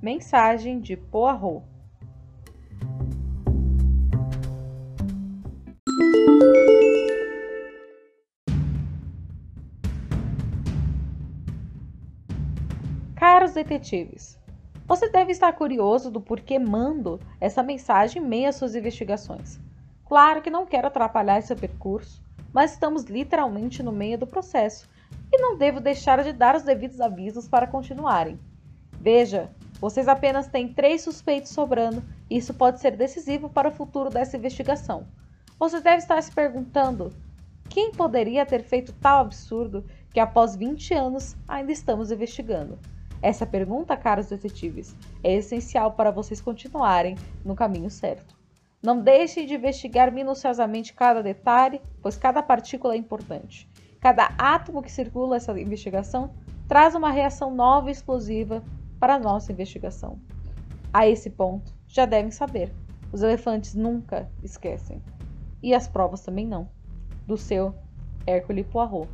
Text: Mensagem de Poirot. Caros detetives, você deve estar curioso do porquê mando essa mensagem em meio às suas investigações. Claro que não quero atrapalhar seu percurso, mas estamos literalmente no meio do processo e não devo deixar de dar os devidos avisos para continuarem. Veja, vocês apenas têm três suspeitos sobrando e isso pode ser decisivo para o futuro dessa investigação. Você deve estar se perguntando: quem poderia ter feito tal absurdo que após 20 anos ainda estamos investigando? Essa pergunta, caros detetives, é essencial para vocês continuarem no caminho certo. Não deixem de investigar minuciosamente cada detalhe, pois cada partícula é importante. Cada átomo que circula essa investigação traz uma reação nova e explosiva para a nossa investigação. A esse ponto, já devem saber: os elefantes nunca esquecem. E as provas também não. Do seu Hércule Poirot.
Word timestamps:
Mensagem 0.00 0.78
de 0.78 0.96
Poirot. 0.96 1.64
Caros 13.16 13.54
detetives, 13.54 14.38
você 14.86 15.08
deve 15.10 15.32
estar 15.32 15.52
curioso 15.54 16.12
do 16.12 16.20
porquê 16.20 16.60
mando 16.60 17.18
essa 17.40 17.60
mensagem 17.64 18.22
em 18.22 18.24
meio 18.24 18.48
às 18.48 18.54
suas 18.54 18.76
investigações. 18.76 19.58
Claro 20.06 20.40
que 20.40 20.48
não 20.48 20.64
quero 20.64 20.86
atrapalhar 20.86 21.42
seu 21.42 21.56
percurso, 21.56 22.22
mas 22.52 22.70
estamos 22.70 23.02
literalmente 23.02 23.82
no 23.82 23.90
meio 23.90 24.16
do 24.16 24.28
processo 24.28 24.88
e 25.32 25.42
não 25.42 25.58
devo 25.58 25.80
deixar 25.80 26.22
de 26.22 26.32
dar 26.32 26.54
os 26.54 26.62
devidos 26.62 27.00
avisos 27.00 27.48
para 27.48 27.66
continuarem. 27.66 28.38
Veja, 29.00 29.50
vocês 29.80 30.08
apenas 30.08 30.48
têm 30.48 30.72
três 30.72 31.02
suspeitos 31.02 31.52
sobrando 31.52 32.02
e 32.28 32.36
isso 32.36 32.52
pode 32.52 32.80
ser 32.80 32.96
decisivo 32.96 33.48
para 33.48 33.68
o 33.68 33.72
futuro 33.72 34.10
dessa 34.10 34.36
investigação. 34.36 35.06
Você 35.58 35.80
deve 35.80 35.98
estar 35.98 36.20
se 36.22 36.32
perguntando: 36.32 37.12
quem 37.68 37.92
poderia 37.92 38.44
ter 38.44 38.62
feito 38.62 38.92
tal 38.94 39.20
absurdo 39.20 39.84
que 40.12 40.18
após 40.18 40.56
20 40.56 40.94
anos 40.94 41.36
ainda 41.46 41.70
estamos 41.70 42.10
investigando? 42.10 42.78
Essa 43.20 43.44
pergunta, 43.44 43.96
caros 43.96 44.28
detetives, 44.28 44.94
é 45.22 45.34
essencial 45.34 45.92
para 45.92 46.10
vocês 46.10 46.40
continuarem 46.40 47.16
no 47.44 47.54
caminho 47.54 47.90
certo. 47.90 48.36
Não 48.80 49.00
deixem 49.00 49.44
de 49.44 49.54
investigar 49.54 50.12
minuciosamente 50.12 50.94
cada 50.94 51.20
detalhe, 51.20 51.80
pois 52.00 52.16
cada 52.16 52.42
partícula 52.42 52.94
é 52.94 52.96
importante. 52.96 53.68
Cada 54.00 54.32
átomo 54.38 54.82
que 54.82 54.90
circula 54.90 55.36
essa 55.36 55.58
investigação 55.58 56.32
traz 56.68 56.94
uma 56.94 57.10
reação 57.10 57.52
nova 57.52 57.88
e 57.88 57.92
explosiva 57.92 58.62
para 58.98 59.14
a 59.14 59.18
nossa 59.18 59.52
investigação. 59.52 60.18
A 60.92 61.06
esse 61.06 61.30
ponto, 61.30 61.72
já 61.86 62.06
devem 62.06 62.30
saber: 62.30 62.72
os 63.12 63.22
elefantes 63.22 63.74
nunca 63.74 64.30
esquecem. 64.42 65.02
E 65.62 65.74
as 65.74 65.88
provas 65.88 66.20
também 66.22 66.46
não. 66.46 66.68
Do 67.26 67.36
seu 67.36 67.74
Hércule 68.26 68.64
Poirot. 68.64 69.08